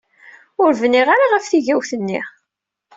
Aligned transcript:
Ur 0.63 0.71
bniɣ 0.81 1.07
ara 1.15 1.25
ɣef 1.33 1.45
tigawt-nni. 1.47 2.21